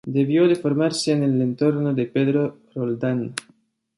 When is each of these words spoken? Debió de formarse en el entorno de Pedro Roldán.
Debió 0.03 0.47
de 0.47 0.55
formarse 0.55 1.11
en 1.11 1.21
el 1.21 1.39
entorno 1.43 1.93
de 1.93 2.07
Pedro 2.07 2.57
Roldán. 2.73 3.35